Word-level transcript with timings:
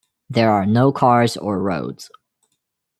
There 0.31 0.49
are 0.49 0.65
no 0.65 0.91
cars 0.91 1.37
or 1.37 1.59
roads. 1.61 2.09